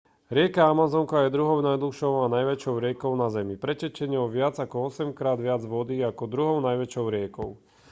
rieka 0.35 0.61
amazonka 0.65 1.19
je 1.23 1.29
druhou 1.33 1.59
najdlhšou 1.65 2.13
a 2.25 2.31
najväčšou 2.35 2.73
riekou 2.85 3.13
na 3.21 3.27
zemi 3.35 3.53
pretečie 3.63 4.05
ňou 4.09 4.25
viac 4.37 4.55
ako 4.65 4.75
8-krát 4.89 5.37
viac 5.47 5.61
vody 5.71 5.97
ako 6.09 6.23
druhou 6.33 6.57
najväčšou 6.67 7.05
riekou 7.15 7.49